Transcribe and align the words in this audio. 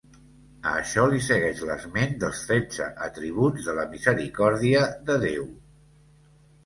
A 0.69 0.71
això 0.83 1.03
li 1.09 1.19
segueix 1.25 1.59
l'esment 1.71 2.15
dels 2.25 2.41
tretze 2.51 2.87
atributs 3.09 3.69
de 3.71 3.77
la 3.81 3.87
misericòrdia 3.95 4.83
de 5.11 5.19
Déu. 5.29 5.47